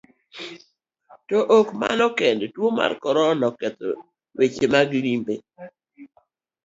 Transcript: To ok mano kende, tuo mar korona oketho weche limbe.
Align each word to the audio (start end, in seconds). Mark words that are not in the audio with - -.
To 1.27 1.37
ok 1.57 1.67
mano 1.81 2.05
kende, 2.19 2.45
tuo 2.53 2.67
mar 2.79 2.91
korona 3.03 3.43
oketho 3.51 3.87
weche 4.37 4.65
limbe. 5.05 5.35